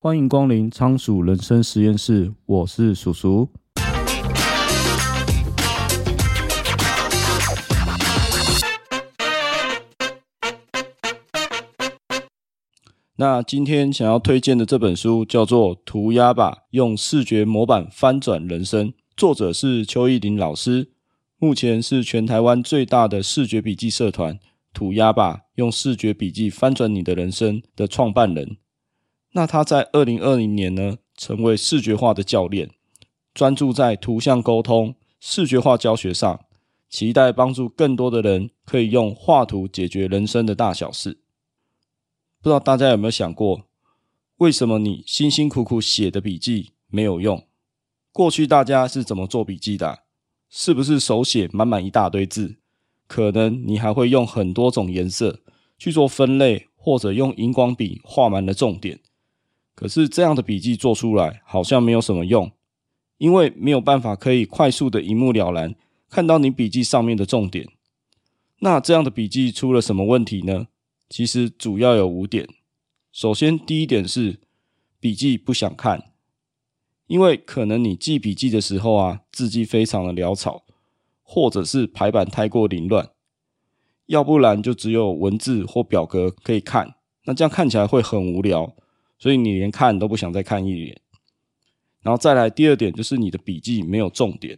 [0.00, 3.48] 欢迎光临仓鼠人生实验室，我是鼠鼠。
[13.16, 20.92] 那今天想要推荐的这本书叫做《涂鸦吧，用视觉模板翻转人生》，作者是邱奕霖老师，
[21.38, 24.38] 目前是全台湾最大的视觉笔记社团
[24.72, 28.58] “涂鸦吧，用视觉笔记翻转你的人生”的创办人。
[29.38, 32.70] 那他在二零二零年呢，成为视觉化的教练，
[33.32, 36.40] 专注在图像沟通、视觉化教学上，
[36.90, 41.20] 期待帮助更多的人可以用画图解决人生的大小事。
[42.42, 43.62] 不知道大家有没有想过，
[44.38, 47.46] 为什么你辛辛苦苦写的笔记没有用？
[48.10, 50.00] 过去大家是怎么做笔记的？
[50.50, 52.56] 是不是手写满满一大堆字？
[53.06, 55.38] 可能你还会用很多种颜色
[55.78, 58.98] 去做分类，或者用荧光笔画满了重点。
[59.78, 62.50] 可是这样的笔记做出来好像没有什么用，
[63.18, 65.72] 因为没有办法可以快速的一目了然
[66.10, 67.64] 看到你笔记上面的重点。
[68.58, 70.66] 那这样的笔记出了什么问题呢？
[71.08, 72.48] 其实主要有五点。
[73.12, 74.40] 首先，第一点是
[74.98, 76.10] 笔记不想看，
[77.06, 80.64] 因为可能你记笔记的时候啊，字迹非常的潦草，
[81.22, 83.10] 或者是排版太过凌乱，
[84.06, 88.74] 要不然就只有文字或表格可以看，那这样看起来会很无聊。
[89.18, 91.00] 所以你连看都不想再看一眼，
[92.02, 94.56] 然后再来第二点就是你的笔记没有重点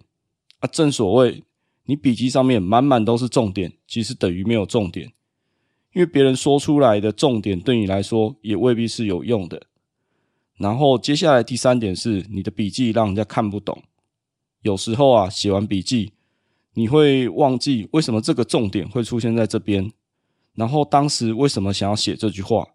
[0.58, 0.68] 啊。
[0.70, 1.42] 正所谓
[1.84, 5.06] 你笔记上面满满都是重点，其实等于没有重点，
[5.94, 9.62] 因为别人说出来的重点对你来说也未必是有用的。
[10.58, 13.82] 然后接下来第三点是你的笔记让人家看不懂，
[14.60, 16.12] 有时候啊写完笔记
[16.74, 19.90] 你会忘记为什么这个重点会出现在这边，
[20.54, 22.68] 然后当时为什么想要写这句话。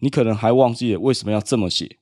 [0.00, 1.98] 你可能还忘记了为什么要这么写，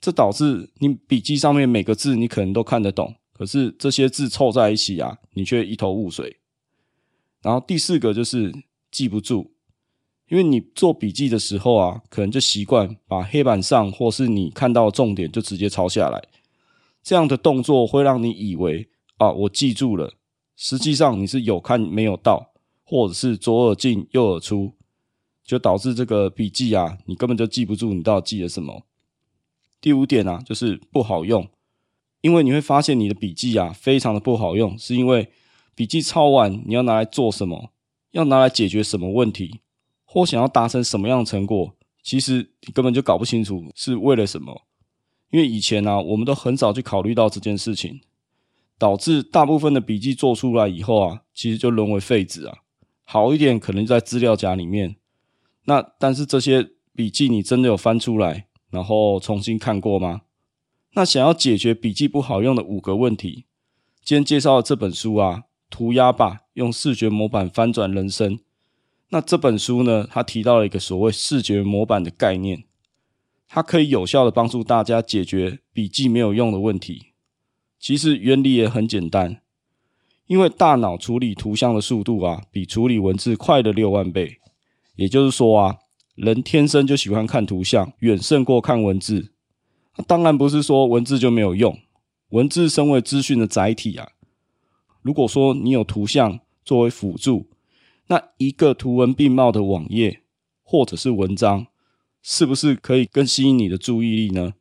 [0.00, 6.38] 这导致你笔记上面每个字你可能都看得懂，可是这些字凑在一起啊，你却一头雾水。
[7.42, 8.52] 然后第四个就是
[8.90, 9.50] 记不住，
[10.28, 16.22] 因为你做笔记的时候啊，可能就习惯把黑板上或是你看到的重点就直接抄下来，
[17.02, 20.14] 这样的动作会让你以为啊，我记住了，
[20.56, 22.52] 实际上你是有看没有到，
[22.84, 24.74] 或者是左耳进右耳出。
[25.44, 28.84] 就导致这个笔记啊，你根本就记不住你到底记了什么。
[29.80, 31.48] 第五点啊，就是不好用，
[32.20, 35.30] 因为你会发现你的笔记啊非常的不好用，是因为
[35.74, 37.70] 笔记抄完你要拿来做什么，
[38.12, 39.60] 要拿来解决什么问题，
[40.04, 44.62] 或想要达成什么样的成果，其实你根本就搞不清楚是为了什么。
[45.30, 48.00] 因为以前啊，我们都很少去考虑到这件事情，
[48.78, 52.58] 导致大部分的笔记做出来以后啊，其实就沦为废纸啊。
[53.04, 54.96] 好一点可能在资料夹里面。
[55.64, 60.22] 那但是这些笔记你真的有翻出来，然后重新看过吗？
[60.94, 63.46] 那想要解决笔记不好用的五个问题，
[64.04, 68.38] 今天介绍的这本书啊，涂鸦吧，用视觉模板翻转人生。
[69.08, 72.64] 那这本书呢，它提到了一个所谓视觉模板的概念，
[73.48, 77.12] 它可以有效的帮助大家解决笔记没有用的问题。
[77.78, 79.40] 其实原理也很简单，
[80.26, 84.40] 因为大脑处理图像的速度啊，比处理文字快了六万倍。
[84.96, 85.78] 也就是说啊，
[86.14, 89.32] 人天生就喜欢看图像，远胜过看文字。
[90.06, 91.78] 当然不是说文字就没有用，
[92.30, 94.08] 文字身为资讯的载体啊，
[95.02, 97.48] 如果说你有图像作为辅助，
[98.06, 100.22] 那一个图文并茂的网页
[100.62, 101.66] 或者是文章，
[102.22, 104.54] 是不是可以更吸引你的注意力呢？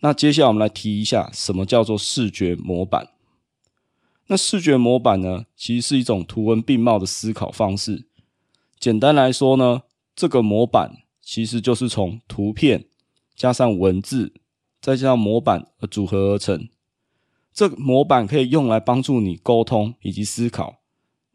[0.00, 3.08] 那接下来我们来提一下，什么叫做视觉模板？
[4.26, 8.06] 那视觉模板呢，其实是一种图文并茂的思考方式。
[8.82, 9.82] 简单来说呢，
[10.16, 12.86] 这个模板其实就是从图片
[13.36, 14.34] 加上文字，
[14.80, 16.68] 再加上模板而组合而成。
[17.52, 20.80] 这模板可以用来帮助你沟通以及思考，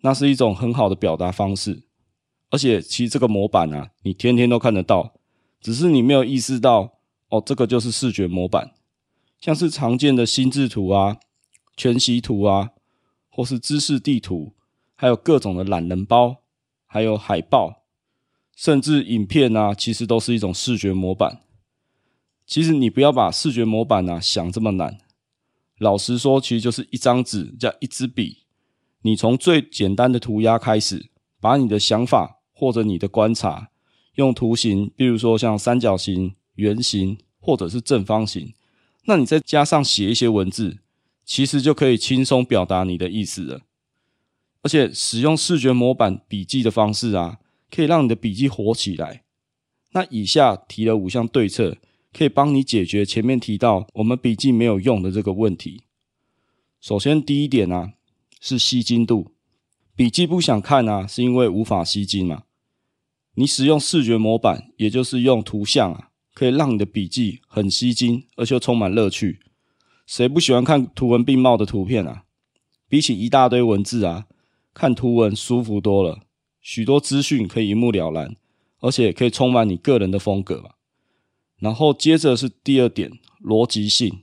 [0.02, 1.84] 那是一种很好的表达方式。
[2.50, 5.14] 而且，其实这个模板啊，你天天都看得到，
[5.62, 6.98] 只是你没有意识到
[7.30, 8.74] 哦，这个就是视觉模板。
[9.40, 11.16] 像是常见的心智图啊、
[11.78, 12.72] 全息图啊，
[13.30, 14.52] 或是知识地图，
[14.96, 16.42] 还有各种的懒人包。
[16.88, 17.84] 还有海报，
[18.56, 21.42] 甚至影片啊，其实都是一种视觉模板。
[22.48, 24.98] 其实你不要把视觉模板啊想这么难。
[25.78, 28.46] 老实说，其实就是一张纸加一支笔，
[29.04, 33.70] 你从最简单的涂鸦开始，把你的想法或者你的观察，
[34.16, 38.56] 用图形，比如说像三角形、圆形或者是正方形，
[39.06, 40.80] 那你再加上写一些文字，
[41.24, 43.62] 其实就可以轻松表达你的意思了。
[44.62, 47.40] 而且使用视觉模板笔记的方式啊，
[47.70, 49.24] 可以让你的笔记活起来。
[49.92, 51.78] 那以下提了五项对策，
[52.12, 55.84] 可以帮你解决前面提到我们笔记没有用的这个问题。
[56.82, 57.94] 首先，第一点啊，
[58.40, 59.34] 是吸睛度。
[59.96, 62.44] 笔记不想看啊，是因为无法吸睛嘛。
[63.36, 69.40] 你使用视觉模板，也就是用图像啊，可以让你的笔记很吸睛，而且充满乐趣。
[70.06, 72.24] 谁不喜欢看图文并茂的图片啊？
[72.88, 74.28] 比起一大堆文字啊，
[74.78, 76.20] 看图文舒服多了，
[76.62, 78.36] 许多资讯可以一目了然，
[78.80, 80.70] 而且可以充满你个人的风格嘛。
[81.58, 83.12] 然后接着是第二点，
[83.44, 84.20] 逻辑性。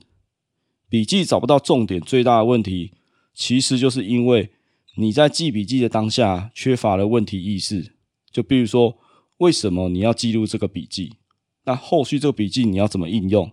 [0.87, 2.93] 笔记找不到重点，最大的问题
[3.33, 4.51] 其实就是因为
[4.95, 7.91] 你在记笔记的当下缺乏了问题意识。
[8.31, 8.97] 就比如说，
[9.39, 11.15] 为什么你要记录这个笔记？
[11.65, 13.51] 那后续这个笔记你要怎么应用？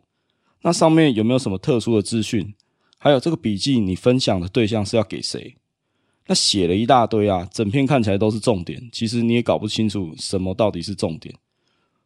[0.61, 2.55] 那上面有没有什么特殊的资讯？
[2.97, 5.57] 还有这个笔记你分享的对象是要给谁？
[6.27, 11.35] 那写了一大堆啊，整篇看起来都是重点，其实你也搞不清楚什么到底是重点。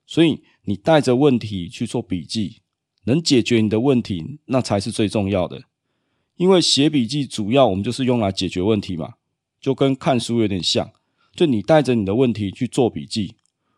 [0.07, 2.63] 所以你带着问题去做笔记。
[3.09, 5.63] 能解决你的问题，那才是最重要的。
[6.39, 9.15] 因为写笔记主要我们就是用来解决问题嘛，
[9.61, 10.91] 就跟看书有点像。
[11.33, 13.37] 就你带着你的问题去做笔记，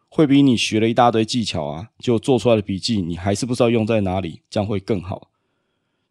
[0.08, 5.29] 会比你学了一大堆技巧啊，就做出来的笔记你还是不知道用在哪里，将会更好。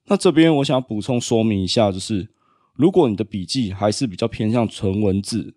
[0.05, 2.29] 那这边我想补充说明一下，就是
[2.77, 5.55] 如果你的笔记还是比较偏向纯文字，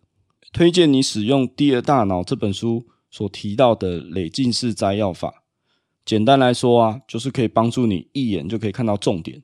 [0.53, 5.45] 推荐你使用《第二大脑》这本书所提到的累进式摘要法。
[6.05, 9.43] 简单来说啊，就是可以帮助你一眼就可以看到重点，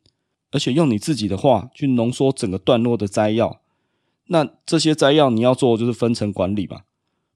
[0.51, 3.61] 而且用你自己的话去浓缩整个段落的摘要。
[4.29, 6.81] 那这些摘要你要做的就是分层管理嘛，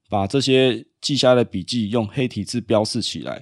[0.08, 3.32] 把这些记下来的笔记用黑体字标示起来，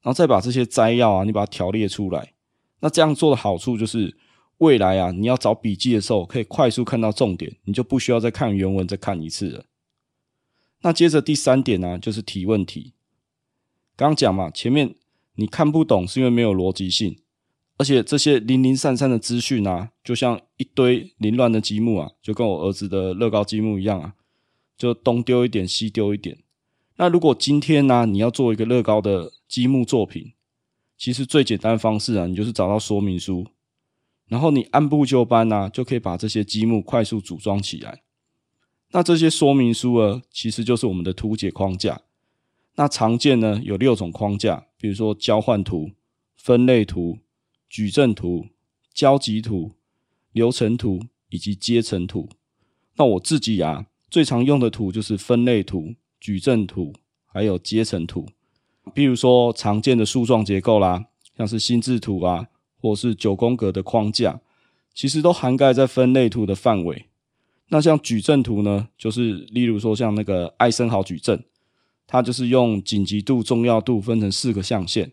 [0.00, 2.32] 然后再把这些摘要啊，你把它条列出来。
[2.80, 4.16] 那这样做的好处就是，
[4.58, 9.64] 未来啊，你要找笔记的时候可以快速看到重点，你就不需要再看原文再看一次了。
[10.82, 12.92] 那接着第三点呢，就是提问题。
[13.96, 14.94] 刚讲嘛，前面。
[15.40, 17.16] 你看不懂是因为没有逻辑性，
[17.76, 24.14] 而且这些零零散散的资讯啊，就像一堆凌乱的积木啊，就跟我儿子的乐高积木一样啊，
[24.76, 26.38] 就东丢一点，西丢一点。
[26.96, 30.32] 那如果今天呢，你要做一个乐高的积木作品，
[30.96, 33.46] 其实最简单的方式啊，你就是找到说明书，
[34.28, 38.02] 然后你按部就班啊，就可以把这些积木快速组装起来。
[38.92, 42.02] 那这些说明书啊，其实就是我们的图解框架。
[42.76, 45.90] 那常见呢，有六种框架，比如说交换图、
[46.36, 47.18] 分类图、
[47.68, 48.46] 矩阵图、
[48.94, 49.72] 交集图、
[50.32, 52.28] 流程图以及阶层图。
[52.96, 56.94] 那我自己啊，最常用的图就是分类图、矩阵图
[57.26, 58.26] 还有阶层图。
[58.94, 62.46] 比如说常见的树状结构啦，像是心智图啊，
[62.80, 64.40] 或是九宫格的框架，
[64.94, 67.06] 其实都涵盖在分类图的范围。
[67.68, 71.44] 那像矩阵图呢，就是例如说像那个艾森豪矩阵。
[72.10, 75.12] 它就是用紧急度、重要度分成四个象限，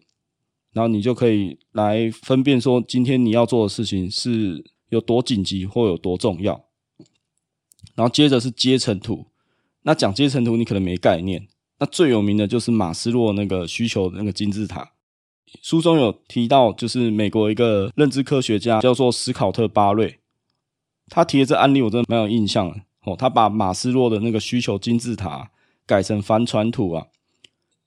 [0.71, 6.53] 然后你就可以来分辨说，今天你要做的事情是有多紧急或有多重要。
[7.95, 9.25] 然后接着是阶层图，
[9.81, 11.45] 那讲阶层图你可能没概念，
[11.79, 14.93] 那最有名的就是马斯洛那个需求的那个金字塔。
[15.61, 20.19] 书中有提到，就是美国一个认知科学家叫做史考特·巴瑞，
[21.09, 23.15] 他提的这案例我真的蛮有印象的哦。
[23.15, 25.51] 他把马斯洛的那个需求金字塔。
[25.87, 27.05] 改成帆船图啊，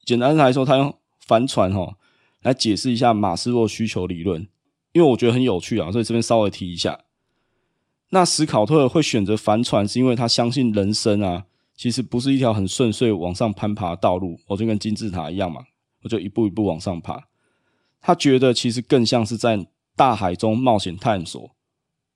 [0.04, 1.96] 简单来说，他用帆船哈
[2.42, 4.46] 来解释一下马斯洛需求理论，
[4.92, 7.00] 因为我觉得很有趣啊，所以这边稍微提一下。
[8.10, 15.64] 那史考特会选择帆船，是因为他相信人生啊，其实不是一条很顺遂往上攀爬的道路，我就跟金字塔一样嘛，
[16.04, 17.27] 我就一步一步往上爬。
[18.00, 21.50] 他觉得其实更像是在大海中冒险探索，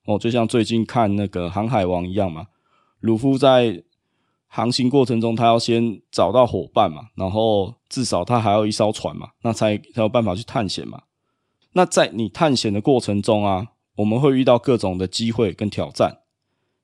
[0.06, 2.46] 哦，就像最近看那个《航海王》一样嘛，
[3.00, 3.84] 鲁夫在。
[4.54, 11.04] 航行过程中，他要先找到伙伴嘛，然后至少他还有一艘船嘛，那才才有办法去探险嘛。
[11.72, 16.18] 那在你探险的过程中啊，我们会遇到各种的机会跟挑战，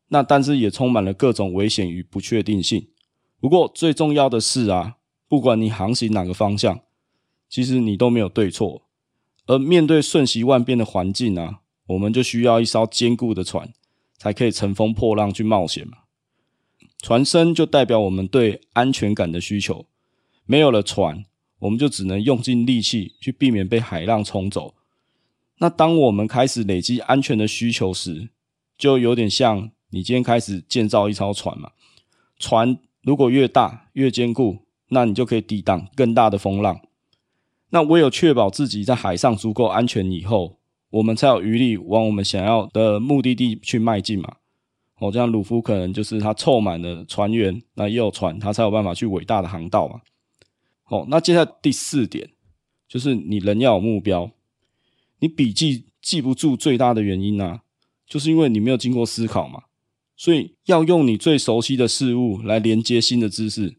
[0.09, 2.89] 那但是也充满了各种危险与不确定性。
[3.39, 4.97] 不过最重要的是啊，
[5.29, 6.81] 不管你航行哪个方向，
[7.51, 8.88] 其实你都没有对错。
[9.49, 13.73] 而面对瞬息万变的环境啊，我们就需要一艘坚固的船，
[14.19, 15.99] 才可以乘风破浪去冒险嘛。
[17.01, 19.87] 船身就代表我们对安全感的需求，
[20.45, 21.25] 没有了船，
[21.61, 24.75] 我们就只能用尽力气去避免被海浪冲走。
[25.61, 28.29] 那当我们开始累积安全的需求时，
[28.77, 31.71] 就有点像你今天开始建造一艘船嘛。
[32.39, 34.59] 船如果越大越坚固，
[34.91, 36.81] 那你就可以抵挡更大的风浪。
[37.71, 40.59] 那唯有确保自己在海上足够安全以后，
[40.91, 44.37] 我们才有余力往我们想要的目的地去迈进嘛。
[44.99, 50.01] 哦，这样鲁夫可能就是他凑满了船员，那也有船，他才有办法去伟大的航道嘛。
[50.89, 52.31] 哦，那接下来第四点
[52.89, 54.31] 就是你人要有目标。
[55.21, 57.63] 你笔记记不住最大的原因啊，
[58.07, 59.65] 就是因为你没有经过思考嘛。
[60.17, 63.77] 所以要用你最熟悉的事物来连接新的知识，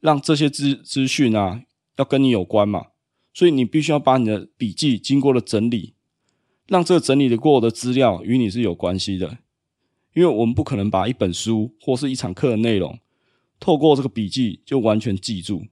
[0.00, 1.62] 让这些资资讯啊
[1.96, 2.88] 要跟你有关嘛。
[3.32, 5.94] 所以你必须要把你的笔记经过了整理，
[6.66, 9.38] 让这个整理的过的资料与你是有关系的。
[10.12, 12.98] 因为我们不可能把一本书或是一场课的内容
[13.60, 15.66] 透过这个笔记就完全记住。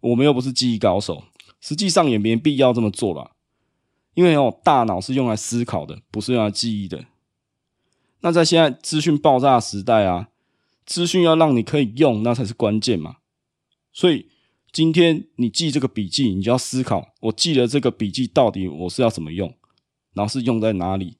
[0.00, 1.24] 我们又不是记忆高手，
[1.60, 3.32] 实际上也没必要这么做了。
[4.14, 7.04] 因为哦，大脑是用来思考的，不是用来记忆的。
[8.20, 10.28] 那在现在资讯爆炸时代啊，
[10.84, 13.16] 资讯要让你可以用，那才是关键嘛。
[13.92, 14.28] 所以
[14.72, 19.54] 今天你记这个笔记，你就要思考：我记了这个笔记到底我是要怎么用，
[20.14, 21.18] 然后是用在哪里，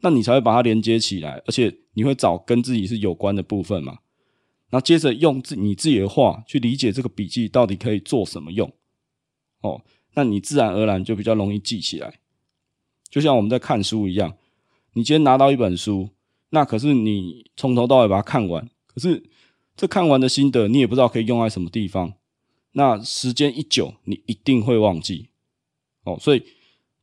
[0.00, 3.98] 那你才会把它连接起来，而且你会找跟自己是有关的部分嘛。
[4.68, 8.70] 然后接着用自你自己的话去理解这个笔记到底可以做什么用，
[9.60, 9.80] 哦，
[10.14, 12.18] 那你自然而然就比较容易记起来。
[13.08, 14.36] 就像我们在看书一样，
[14.94, 16.10] 你今天拿到一本书，
[16.50, 19.22] 那可是你从头到尾把它看完，可是
[19.76, 22.14] 这看完的心得你也不知道可以用在什么地方。
[22.72, 25.28] 那时间一久，你一定会忘记。
[26.04, 26.42] 哦，所以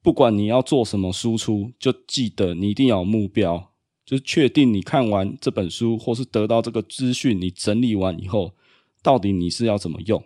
[0.01, 3.71] 不管你要做什么输出，就记得你一定要有目标，
[4.05, 8.53] 就是确定你看完这本书或是得到这个资讯，你整理完以后，
[9.01, 10.23] 到底你是要怎么用，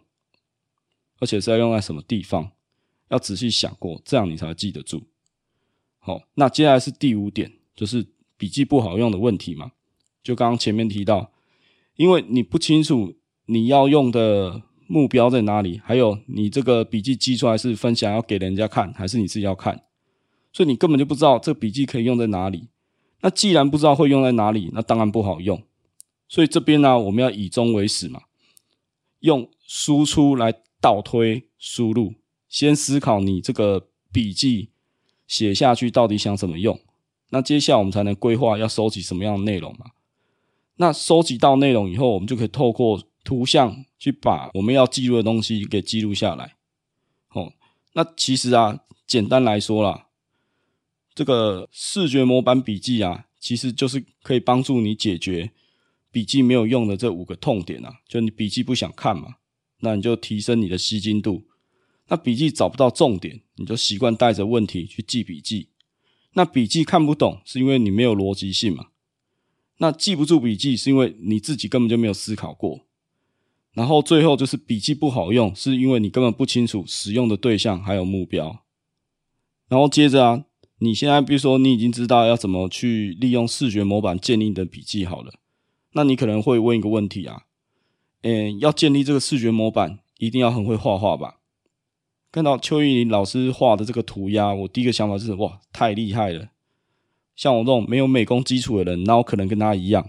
[1.19, 2.51] 而且是要用在什么地方，
[3.10, 5.03] 要仔细想过，这样你才记得住。
[5.98, 8.05] 好，那接下来是第五点，就是
[8.38, 9.72] 笔记不好用的问题嘛。
[10.24, 11.31] 就刚刚前面提到，
[11.96, 13.15] 因为你不清楚
[13.46, 19.84] 你要用的目标在哪里，还有你这个笔记记出来是分享要给人家看，还是你自己要看，
[20.51, 22.67] 所以你根本就不知道这个笔记可以用在哪里。
[23.22, 25.62] 那既然不知道会用在哪里，那当然不好用。
[26.27, 28.22] 所以这边呢，我们要以终为始嘛，
[29.19, 32.15] 用输出来倒推输入，
[32.48, 34.72] 先思考你这个笔记。
[35.27, 36.79] 写下去到底想怎么用？
[37.29, 39.91] 那接下来我们才能规划要收集什么样的内容嘛？
[40.77, 46.55] 那收集到内容以后，我们就可以透过图像去把我们要记录的东西给记录下来。
[47.29, 47.53] 哦，
[47.93, 50.07] 那其实啊，简单来说啦，
[51.13, 55.51] 这个视觉模板笔记啊，其实就是可以帮助你解决
[56.09, 58.00] 笔记没有用的这五个痛点啊。
[58.07, 59.36] 就你笔记不想看嘛，
[59.81, 61.45] 那你就提升你的吸睛度。
[62.07, 65.69] 那笔记找不到重点，你就习惯带着问题去记笔记。
[66.33, 68.88] 那笔记看不懂，是因为你没有逻辑性嘛？
[69.77, 72.88] 那记不住笔记，是因为你自己根本就没有思考过。
[73.79, 78.59] 然后最后就是笔记不好用，是因为你根本不清楚使用的对象还有目标。
[79.69, 80.43] 然后接着啊，
[80.79, 85.36] 你现在比如说你已经知道要怎么去利用视觉模板建立你的笔记好了，
[85.93, 87.43] 那你可能会问一个问题啊，
[88.24, 91.38] 嗯，要建立这个视觉模板，一定要很会画画吧？
[92.33, 96.50] 看到邱玉林老师画的这个涂鸦，我第一个想法就是哇，太厉害了！
[97.38, 100.05] 像我这种没有美工基础的人，那我可能跟他一样？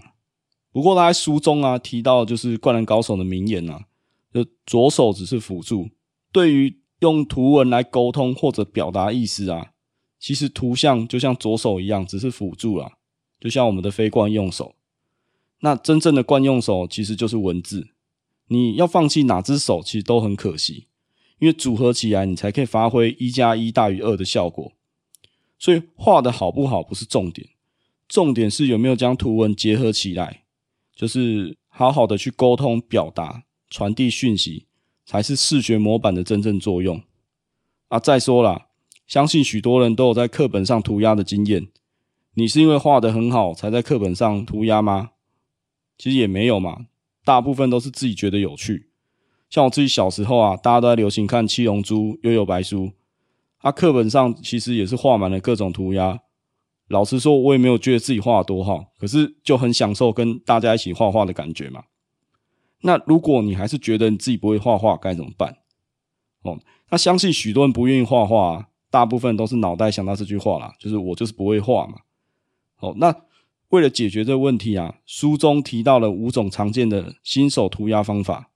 [0.71, 3.85] 不过他在书中啊提到，就是《灌篮高手》的名言啊，
[4.33, 5.89] 就左手只是辅助，
[6.31, 9.71] 对于用图文来沟通或者表达意思啊，
[10.19, 12.93] 其实图像就像左手一样，只是辅助啊，
[13.39, 14.75] 就像我们的非惯用手。
[15.59, 17.89] 那真正的惯用手其实就是文字，
[18.47, 20.87] 你要放弃哪只手，其实都很可惜。
[21.39, 24.71] 因为组合起来，你才可以发挥一加一大于二的效果。
[25.57, 27.49] 所以画的好不好不是重点，
[28.07, 30.40] 重点是有没有将图文结合起来，
[30.95, 34.67] 就是好好的去沟通、表达、传递讯息，
[35.05, 37.01] 才是视觉模板的真正作用。
[37.87, 38.67] 啊，再说啦，
[39.07, 41.67] 相信许多人都有在课本上涂鸦的经验。
[42.33, 45.11] 你是因为画得很好才在课本上涂鸦吗？
[45.97, 46.85] 其实也没有嘛，
[47.25, 48.89] 大部分都是自己觉得有趣。
[49.49, 52.85] 像我自己小时候啊，大家都在流行看《七龙珠》《幽游白书》，
[53.57, 56.21] 啊，课本上其实也是画满了各种涂鸦。
[56.91, 61.85] 老实说，我也没有觉得自己画得多好，可是就很享受跟大家一起画画的感觉嘛。
[62.81, 65.57] 那如果你还是觉得你自己不会画画，该怎么办？
[66.43, 71.99] 哦，那相信许多人不愿意画画，大部分都是脑袋想到这句话啦，就是我就是不会画嘛。
[72.79, 73.15] 哦，那
[73.69, 78.49] 为了解决这个问题啊，书中提到了五种常见的新手涂鸦方法。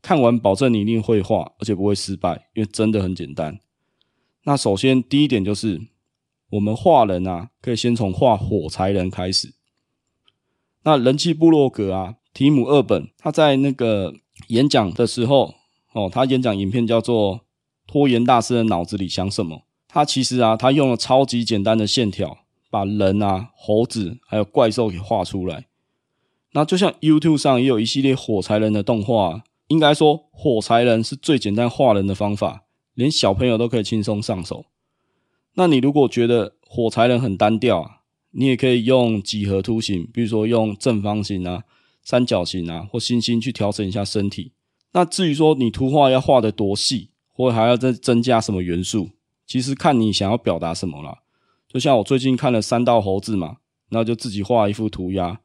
[0.00, 3.60] 看完保证你一定会画，而且不会失败，因为真的很简单。
[4.42, 5.80] 那首先第一点就是，
[6.52, 9.54] 我们画人啊，可以先从画火柴人开始。
[10.82, 14.12] 那人气部落格啊，提姆二本他在那个
[14.48, 15.54] 演讲的时候，
[15.94, 17.36] 哦，他演讲影片叫做
[17.86, 19.56] 《拖延大师的脑子里想什么》。
[19.88, 22.38] 他其实啊，他用了超级简单的线条，
[22.70, 25.68] 把人啊、猴子还有怪兽给画出来。
[26.52, 29.42] 那就像 YouTube 上也有一系列火柴人的动画。
[29.68, 34.66] 应该说火柴人是最简单画人的方法，连小朋友都可以轻松上手。
[35.54, 41.64] 那你如果觉得火柴人很单调啊，你也可以用几何图形，比如说用正方形啊、
[42.02, 44.52] 三角形啊或星星去调整一下身体。
[44.92, 49.10] 那至于说你图画要画的多细，或还要再增加什么元素，
[49.46, 51.18] 其实看你想要表达什么啦。
[51.68, 53.56] 就像我最近看了三道猴子嘛，
[53.90, 55.40] 那就自己画一幅涂鸦。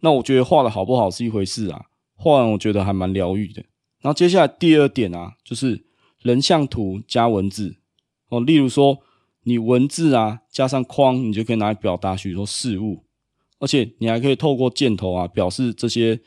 [0.00, 3.62] 那我觉得画的好不好是一回事啊，画完我觉得还蛮疗愈的。
[4.00, 5.84] 然后接下来第二点啊，就是
[6.20, 7.76] 人像图加文字
[8.28, 8.98] 哦，例如说
[9.44, 13.04] 你文字啊加上框，你就可以拿来表达许多事物，
[13.58, 16.20] 而且你还可以透过箭头啊表示这些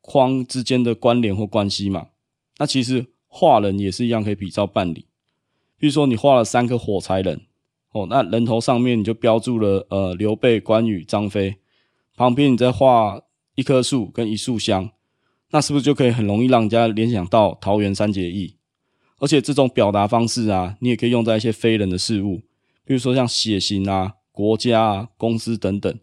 [0.00, 2.08] 框之间的关联或关系嘛。
[2.58, 5.06] 那其实画人也是一样，可以比照办理。
[5.78, 7.42] 比如说你画了三个火柴人
[7.92, 11.56] 哦，那人头上面你就标注了呃刘备、关羽、张飞，
[12.16, 13.22] 旁边你再画
[13.54, 14.90] 一棵树跟一束香。
[15.50, 18.56] 那是不是就可以很容易让人家联想到桃园三结义？
[19.20, 22.42] 而且这种表达方式啊，你也可以用在一些非人的事物，
[22.88, 25.94] 比如说像血型啊、国家啊、公司等等，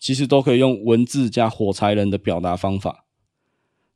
[0.00, 3.04] 其实都可以用文字加火柴人的表达方法。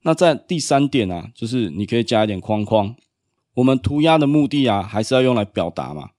[0.02, 2.94] 那在第三点啊，就是你可以加一点框框。
[3.54, 6.10] 我们涂鸦的目的啊，还是要用来表达嘛。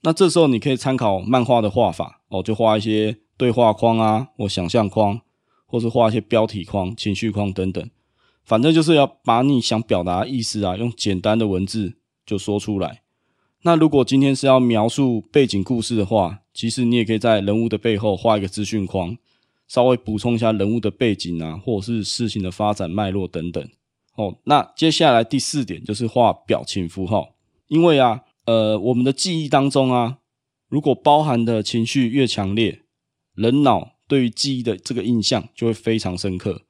[0.00, 5.20] 那这时候你可以参考漫画的画法哦，就画一些对话框啊，或想象框，
[5.66, 7.88] 或是画一些标题框、情绪框等等。
[8.44, 13.01] 反正就是要把你想表达的意思啊，用简单的文字就说出来。
[13.64, 19.16] 那如果今天是要描述背景故事的话，其实你也可以在人物的背后画一个资讯框，
[19.68, 23.68] 稍微补充一下人物的背景啊，或者是事情的发展脉络等等。
[24.16, 27.34] 哦，那接下来第四点就是画表情符号，
[27.68, 30.18] 因为啊，呃，我们的记忆当中啊，
[30.68, 32.82] 如果包含的情绪越强烈，
[33.34, 36.62] 人脑对于记忆的这个印象就会非常深刻。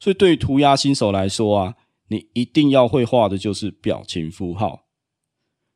[0.00, 1.74] 所以，对于涂鸦新手来说啊，
[2.08, 4.86] 你一定要会画的就是表情符号。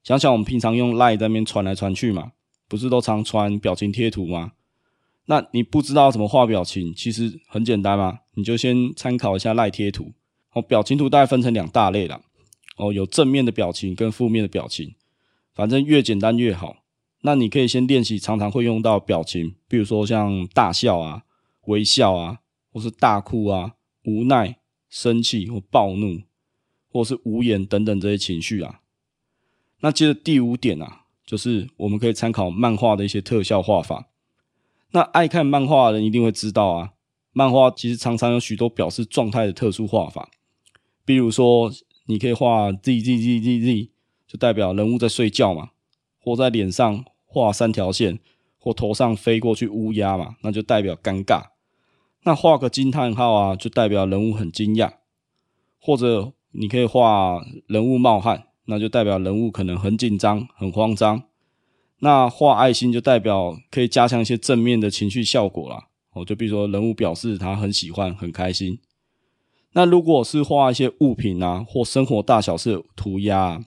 [0.04, 2.32] 想想我们平常用 LINE 在那边传来传去嘛，
[2.68, 4.52] 不是都常传表情贴图吗？
[5.26, 10.12] 那你不知道怎么画表情，其实很简单嘛，你就先参考一下 lie 贴图。
[10.52, 12.20] 哦，表情图大概分成两大类啦。
[12.76, 14.94] 哦，有正面的表情跟负面的表情，
[15.54, 16.76] 反正越简单越好。
[17.22, 21.22] 那你可以先练习常常会用到表情，比如说像大笑啊、
[21.66, 23.72] 微笑啊，或是大哭啊。
[24.04, 24.58] 无奈、
[24.90, 26.20] 生气或暴怒，
[26.90, 28.82] 或是无言等等这些情绪啊。
[29.84, 34.08] 那接着第五点啊，就是我们可以参考漫画的一些特效画法。
[34.92, 36.92] 那爱看漫画的人一定会知道啊，
[37.32, 40.30] 漫画其实常常有许多表示状态的特殊画法。
[41.04, 41.70] 比如说，
[42.06, 43.90] 你可以画 Z Z Z Z Z，
[44.26, 45.72] 就代表人物在睡觉嘛；
[46.18, 48.18] 或在脸上画三条线，
[48.58, 51.48] 或头上飞过去乌鸦嘛，那就代表尴尬。
[52.22, 54.94] 那画个惊叹号啊，就代表人物很惊讶；
[55.78, 61.22] 或者你可以画人物冒汗，那就代表人物可能很紧张、很慌张。
[62.00, 65.88] 那画爱心就代表可以加强一些正面的情绪效果啦。
[66.12, 68.78] 哦，就比如说人物表示他很喜欢、很开心。
[69.72, 73.64] 那如果是画一些物品啊，或生活大小事涂鸦，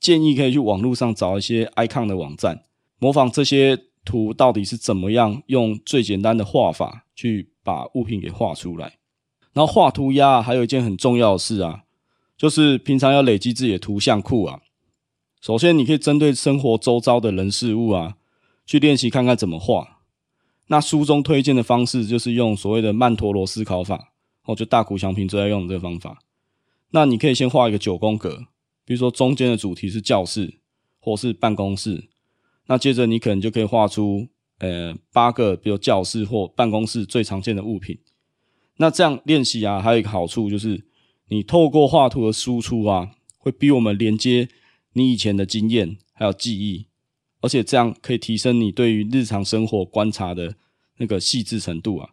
[0.00, 2.64] 建议可以去网络上找一些 icon 的网站，
[2.98, 7.50] 模仿这些图到底是怎么样用最简单的画法去。
[7.66, 8.92] 把物品给画出来，
[9.52, 11.82] 然后画涂鸦还有一件很重要的事啊，
[12.36, 14.60] 就是平常要累积自己的图像库啊。
[15.40, 18.16] 首先，你可以针对生活周遭的人事物啊，
[18.64, 20.00] 去练习看看怎么画。
[20.68, 24.12] 那书中推荐的方式就是用所谓的曼陀罗思考法，
[24.44, 26.22] 哦，就大谷祥平最爱用的这个方法。
[26.90, 28.46] 那你可以先画一个九宫格，
[28.84, 30.58] 比如说中间的主题是教室
[30.98, 32.08] 或是办公室，
[32.66, 34.28] 那接着你可能就可以画出。
[34.58, 37.98] 呃，八个比如教室或办公室最常见的物品，
[38.78, 40.82] 那这样练习啊，还有一个好处就是，
[41.28, 44.48] 你透过画图的输出啊，会逼我们连接
[44.92, 46.86] 你以前的经验还有记忆，
[47.40, 50.56] 而且这样可以提升你对于日常生活观察的
[50.98, 52.10] 那个细致程度啊。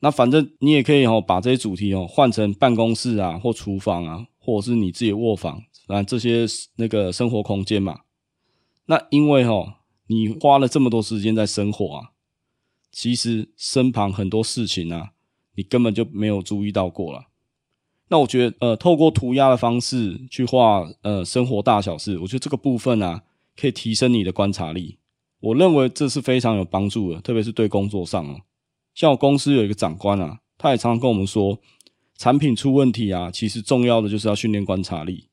[0.00, 8.00] 那反正你也可以哦，把这些主题哦换成办公室啊，或厨房啊，或者是你自己卧房，啊这些那个生活空间嘛。
[8.86, 9.74] 那因为哦。
[10.08, 12.12] 你花了这么多时间在生活啊，
[12.92, 15.10] 其实身旁很多事情啊，
[15.56, 17.26] 你根本就没有注意到过了。
[18.08, 23.22] 那我觉得，呃，透过涂鸦的方式去画，呃，生活大小事，我觉得这个部分啊，
[23.56, 24.98] 可以提升你的观察力。
[25.40, 28.40] 我认为这是非常有帮助的，特别是对工作上哦。
[28.94, 31.58] 像我公司有一个长官啊，他也常常跟我们说，
[32.16, 35.28] 产品出问题啊，其实重要的就是要训练观察力。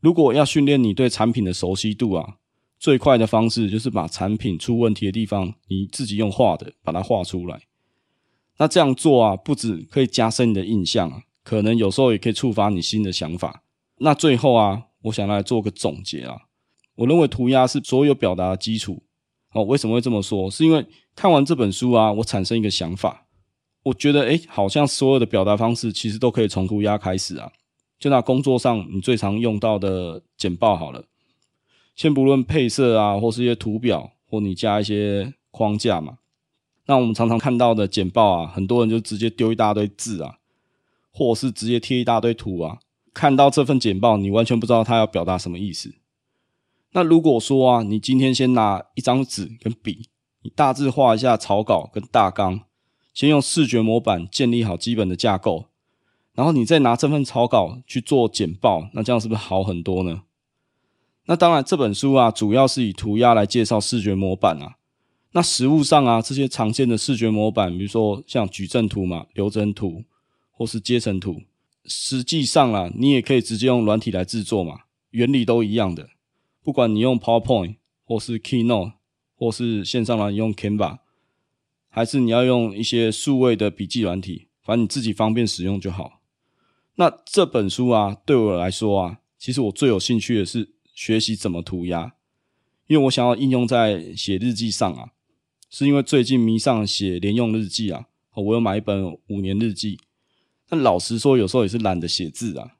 [0.00, 2.36] 如果要训练你对产品的熟悉度啊。
[2.82, 7.62] 最快的方式就是把产品出问题的地方，你自己用画的把它画出来。
[8.58, 13.62] 那这样做啊，不止可以加深你的印象啊，可能有时候也可以触发你新的想法。
[13.98, 16.42] 那最后啊，我想来做个总结啊。
[16.96, 19.02] 我认为涂鸦是所有表达的基础。
[19.52, 20.50] 哦，为什么会这么说？
[20.50, 23.26] 是因为看完这本书啊，我产生一个想法，
[23.82, 27.52] 我觉得诶，好像所有的表达方式其实都可以从涂鸦开始啊。
[27.98, 31.04] 就拿工作上你最常用到的简报好了，
[31.94, 36.18] 先不论配色啊，或是一些图表，或你加一些框架嘛。
[36.86, 40.38] 那我们常常看到的简报啊，很多人就直接丢一大堆字啊，
[41.12, 42.78] 或是直接贴一大堆图啊。
[43.14, 45.94] 看到这份简报，你完全不知道他要表达什么意思。
[46.92, 50.08] 那如果说啊，你今天先拿一张纸跟笔，
[50.42, 52.62] 你大致画一下草稿跟大纲，
[53.14, 55.66] 先用视觉模板建立好基本的架构，
[56.34, 60.22] 然后你再拿这份草稿去做简报，那这样是不是好很多呢？
[61.26, 64.76] 那当然，这本书啊，主要是以涂鸦来介绍视觉模板啊。
[65.32, 70.02] 那实物上啊，这些常见的视觉模板，比如说像矩阵图嘛、流程图
[70.52, 71.42] 或是阶层图，
[71.84, 76.10] 实际上啊，你也可以直接用软体来制作嘛，原理都一样的。
[76.62, 78.92] 不管你用 PowerPoint 或是 Keynote，
[79.34, 80.98] 或是线上来用 Canva，
[81.88, 86.20] 还是你要用一些数位的笔记软体，反正你自己方便使用就好。
[86.94, 92.14] 那这本书啊，对我来说啊，其实我最有兴趣的是学习怎么涂鸦，
[92.86, 95.10] 因为我想要应用在写日记上啊。
[95.74, 99.98] 是因为最近迷上写连用日记啊，我有买一本五年日记。
[100.72, 102.76] 但老实说，有时候也是懒得写字啊。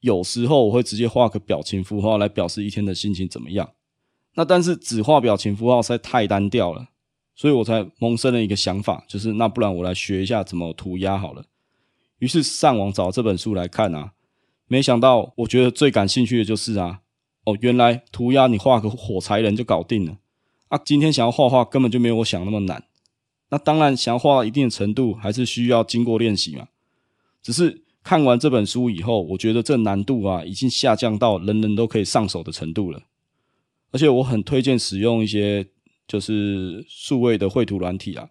[0.00, 3.74] 有时候我会直接画个表情符号来表示一天的心情怎么样。
[4.34, 6.88] 那但是只画表情符号实在太单调了，
[7.36, 11.44] 所以我才萌生了一个想法，就是那不然我来学一下怎么涂鸦好了。
[12.18, 14.14] 于是上网找这本书来看啊，
[14.66, 17.02] 没想到我觉得最感兴趣的就是啊，
[17.44, 20.18] 哦，原来涂鸦你画个火柴人就搞定了。
[20.66, 22.82] 啊，今天想要画画根本就没有我想那么难。
[23.50, 26.66] 那当然，想要画到一定的程度，还是需要经过练习嘛。
[27.42, 33.02] 只是看完这本书以后，我觉得这难度啊，已经下降到人人都可以上手的程度了。
[33.90, 35.66] 而且我很推荐使用一些
[36.06, 38.30] 就是数位的绘图软体啊。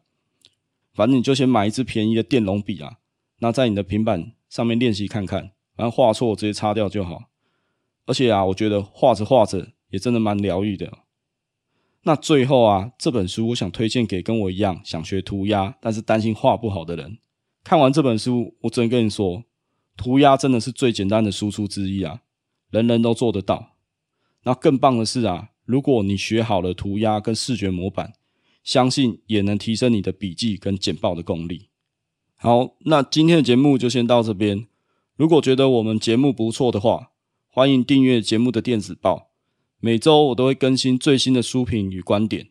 [0.93, 2.97] 反正你就先买一支便宜的电容笔啊，
[3.39, 7.25] 那在你的平板上面练习看看，然后画错直接擦掉就好。
[8.05, 10.91] 而且啊，我觉得画着画着也真的蛮疗愈的。
[12.03, 17.19] 那最后啊，这本书我想推荐给跟我一样想学涂鸦，但是担心画不好的人。
[17.67, 19.43] 看完这本书，我只能跟你说，
[19.97, 22.21] 涂鸦真的是最简单的输出之一啊，
[22.69, 23.73] 人人都做得到。
[24.43, 28.13] 那更棒的是啊，如果你学好了涂鸦跟视觉模板，
[28.63, 31.67] 相信也能提升你的笔记跟简报的功力。
[32.38, 34.65] 好，那今天的节目就先到这边。
[35.17, 37.12] 如果觉得我们节目不错的话，
[37.49, 39.32] 欢迎订阅节目的电子报。
[39.82, 42.47] 每周我都会更新最新的书评与观点。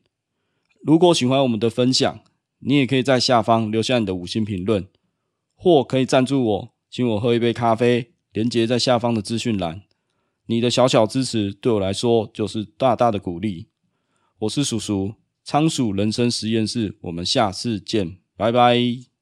[0.83, 2.21] 如果喜欢我们的分享，
[2.59, 4.87] 你也可以在下方留下你的五星评论，
[5.57, 8.13] 或可以赞助我，请我喝一杯咖啡。
[8.33, 9.81] 连结在下方的资讯栏。
[10.45, 13.69] 你的小小支持对我来说就是大大的鼓励。
[14.41, 19.16] 我是叔叔，仓鼠人生实验室，我们下次见，拜拜。